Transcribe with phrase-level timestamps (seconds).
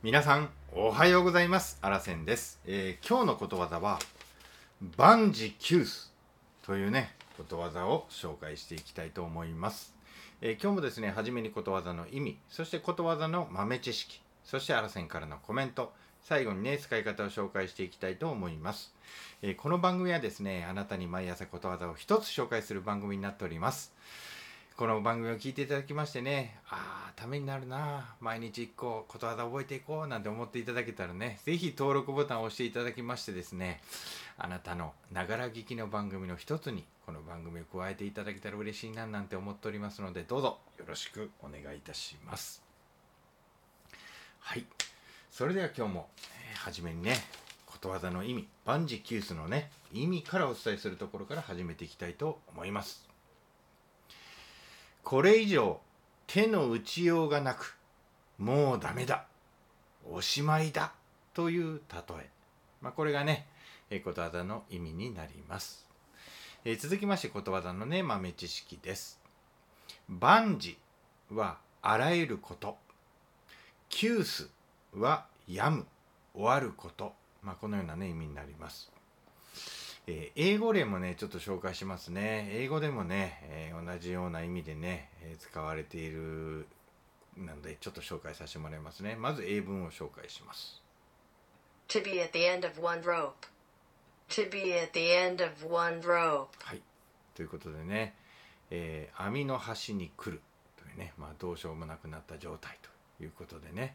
[0.00, 1.76] 皆さんおはようございます。
[1.82, 3.98] あらせんです、えー今日のことわざは
[4.96, 6.12] 万事休す
[6.62, 9.96] というねことわざを紹介していきたいと思います、
[10.40, 15.92] えー今日もですね初めにことわざの意味そしてことわざの豆知識そしてあらせんからのコメント
[16.22, 18.94] 最後にね使い方を紹介していきたいと思います、
[19.42, 23.92] えーこの番組はですねあなたに毎朝ことわざを一つ紹介する番組になっております。
[24.78, 33.80] この番組を聞いていただきましてね、ああ、ためになるな、毎日一個ことわざ覚えていこうなんて思っていただけたらね、ぜひ登録ボタンを押していただきましてですね、
[34.38, 42.62] あなたのながら聞きの番組の一つにこの番組を加えていただけたら嬉しいななんて思っておりますので、どうぞよろしくお願いいたします。
[44.38, 44.64] はい。
[45.32, 46.08] それでは今日も、
[46.52, 47.16] えー初めにね、
[47.66, 53.07] ことわざの意味、万事休すのね、意味からお伝えするところから始めていきたいと思います。
[55.08, 55.80] これ以上
[56.26, 57.78] 手の打ちようがなく
[58.36, 59.24] もうダメだ。
[60.10, 60.92] おしまいだ
[61.32, 62.28] という例え、
[62.82, 63.46] まあ、これがね
[63.88, 65.88] えことわざの意味になります、
[66.62, 69.18] えー続きましてことわざのね豆知識です。
[70.10, 70.76] 万事
[71.32, 72.76] はあらゆること。
[73.88, 74.50] 休す
[74.94, 75.86] はやむ
[76.34, 78.92] 終わること、まあ、このようなね意味になります。
[80.10, 82.48] えー英語例もねちょっと紹介しますね。
[82.52, 86.66] 英語でもね、えー同じような意味でね、えー使われている
[87.36, 89.16] なのでちょっと紹介させてもらいますね。
[89.16, 90.82] まず英文を紹介します。
[91.88, 93.32] To be at the end of one rope.
[94.30, 96.48] To be at the end of one rope.
[96.62, 96.82] はい。
[97.34, 98.14] ということでね、
[98.70, 100.40] えー網の端に来る。
[100.82, 102.78] というね、まあ、どうしようもなくなった状態。
[103.18, 103.94] ということでね、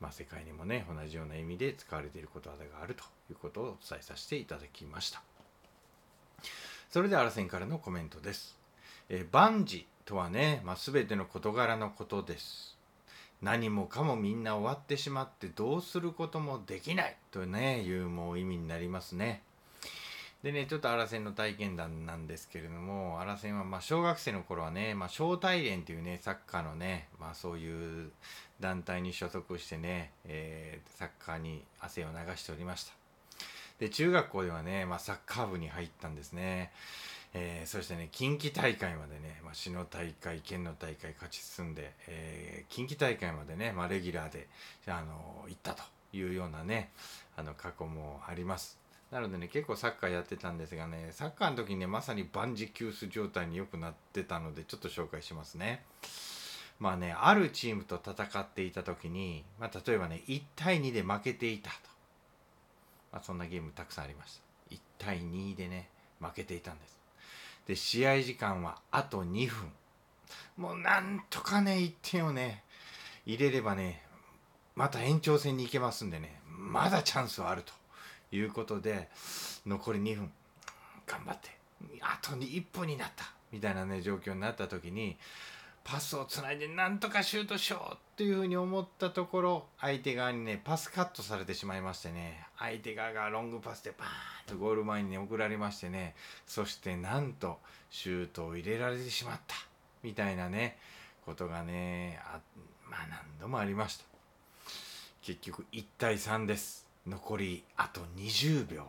[0.00, 2.94] まあ、世界にもね同じような意味で使われていることわざがある。
[2.94, 5.22] ということをお伝えさせていただきました
[6.92, 8.54] それではあらせんからのコメントです、
[9.08, 12.76] え万事とはね、まあ、全ての事柄のことです。
[13.40, 17.16] 何もかもみんな終わってしまってどうすることもできない。
[17.30, 19.42] とねいうもう意味になりますね。
[20.42, 28.10] でねちょっとアラセンの体験談なんですけれどもアラセンはまあ小学生の頃はね、まあ、小体連っていうねサッカーのね、まあ、そういう
[28.60, 33.01] 団体に所属してね、えーサッカーに汗を流しておりました。
[33.82, 36.70] で中学校ではね、まあ、サッカー部に入ったんですね、
[37.34, 44.46] えーそしてね近畿大会までね、まあ、市の大会県の大会勝ち進んで、えー近畿大会までね、まあ、レギュラーで
[44.86, 45.82] あの行ったと
[46.12, 46.90] いうようなね
[47.36, 48.78] あの過去もあります。
[49.10, 55.82] なのでね結構サッカーやってたんですがねサッカーの時にねまさに万事休す状態によくなってたのでちょっと紹介しますね。
[56.78, 61.91] まあねあるチームと戦っていた時に、まあ、例えばね1対2で負けていたと、
[63.12, 64.40] まあ、そんなゲームたくさんありまし
[64.70, 64.74] た。
[64.74, 65.88] 1対2でね
[66.20, 66.98] 負けていたんです。
[67.66, 69.72] で試合時間はあと2分。
[70.56, 72.62] もうなんとかね1点をね
[73.26, 74.02] 入れればね
[74.74, 77.72] また延長戦に行けますんでねまだチャンスはあると。
[78.34, 79.10] いうことで
[79.66, 80.32] 残り2分。
[81.06, 81.50] 頑張って
[82.00, 83.30] あとに1分になった。
[83.52, 85.18] みたいなね状況になった時に
[85.84, 92.46] パスをつないでなんとかシュートしようっていうふうに思ったところ相手側にねパスカットされてしまいましてね。
[92.58, 94.10] 相手側がロングパスでバーン
[94.46, 96.14] とゴール前に、ね、送られましてね。
[96.46, 97.58] そしてなんと
[97.90, 99.56] シュートを入れられてしまった。
[100.02, 100.78] みたいなね
[101.24, 102.40] ことがねあ
[102.88, 104.04] まあ何度もありました。
[105.22, 106.86] 結局1対3です。
[107.06, 108.84] 残りあと20秒。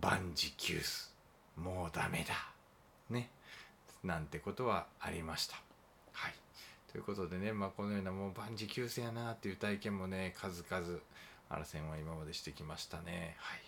[0.00, 1.14] 万事休す。
[1.56, 2.34] もうダメだ。
[3.10, 3.30] ね。
[4.04, 5.65] なんてことはありました。
[6.96, 10.98] ということでね、まあ、このようなもう万事休すやなっていう体験もね数々
[11.50, 13.36] アラセンは今までしてきましたね。
[13.38, 13.60] はい。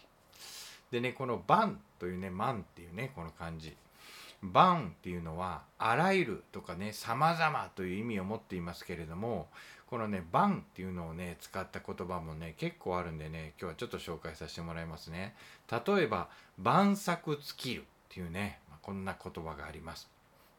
[0.90, 3.76] でねこの「万」というね「万」っていうねこの漢字
[4.40, 9.50] 「万」っていうのはあらゆるとかね様々という意味を持っていますけれども
[9.88, 15.36] このね「万」っていうのをね使った言葉もね結構あるんでね今日はちょっと紹介させてもらいますね。
[15.70, 20.08] 例えば「万策尽きる」っていうね、まこんな言葉があります。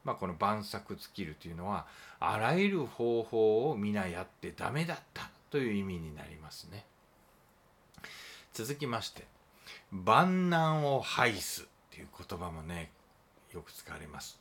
[0.04, 1.86] まあこの万策尽きるというのは
[2.20, 6.86] あらゆる方法を皆やってダメだったという意味になりますね。
[8.54, 9.26] 続きまして
[9.92, 12.92] 万難を排すっていう言葉もね
[13.54, 14.40] よく使われます。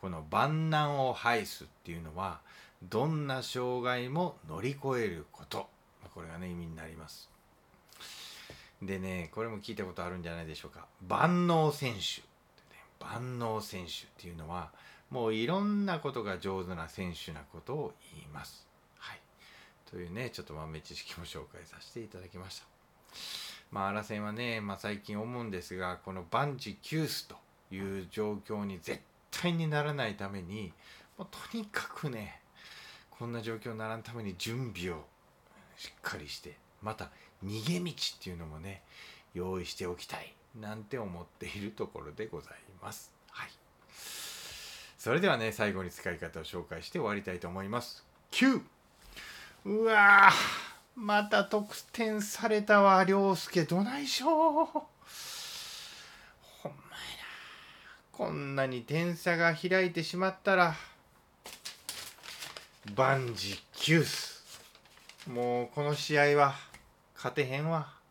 [0.00, 2.40] この万難を排すっていうのは
[2.82, 5.68] どんな障害も乗り越えること。
[6.14, 7.30] これがね意味になります。
[8.82, 10.86] でねこれも聞いたことあるんじゃないでしょうか。
[11.06, 12.22] 万能選手。
[12.98, 14.70] 万能選手っていうのは
[15.12, 18.66] もういろんなことが上手な選手なことを言います。
[18.96, 19.20] はい。
[19.84, 22.64] というねちょっと豆知識も紹介させていただきました。
[23.70, 27.36] まあ、アラセンはね、まあ、最近思うんですがこの万事休すと
[27.70, 29.00] いう状況に絶
[29.30, 30.72] 対にならないために
[31.18, 32.40] もうとにかくね
[33.10, 35.04] こんな状況にならんために準備を
[35.76, 37.10] しっかりしてまた
[37.44, 38.82] 逃げ道っていうのもね
[39.34, 43.12] 用意しておきたいなんて思っているところでございます。
[45.02, 48.04] それではね最後に使い方を紹介して終わりたいと思います。
[48.30, 48.60] 9!
[49.64, 50.32] うわー
[50.94, 53.64] また得点されたわ涼介。
[53.64, 54.30] どないしょう。
[54.30, 54.78] ほんまや
[56.68, 56.72] な。
[58.12, 60.76] こんなに点差が開いてしまったら
[62.94, 64.44] 万事休す
[65.28, 66.54] もうこの試合は
[67.16, 68.01] 勝てへんわ。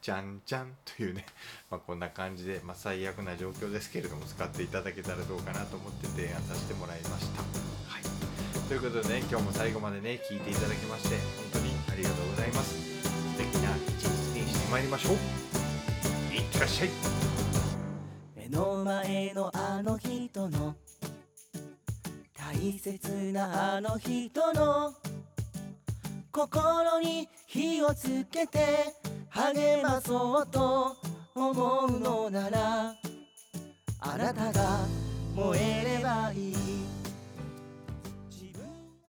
[0.00, 1.26] じゃんじゃんというね、
[1.70, 7.42] まあ、こんな感じで、まあ、最悪な状況ですけれども使っていただけたらどうかなと思って提案させてもらいました。
[7.42, 12.74] はい、ということでね今日も最後までね聞いていただきまして本当にありがとうございます。
[12.74, 16.34] 素敵な一日にしてまいりましょう。
[16.34, 16.90] いってらっしゃい。
[18.36, 20.76] 目の前のあの人の
[22.34, 24.94] 大切なあの人の
[26.32, 28.99] 心に火をつけて
[29.32, 30.96] 励まそうと
[31.34, 32.94] 思うのなら
[34.00, 34.80] あなたが
[35.34, 36.99] 燃えればいい。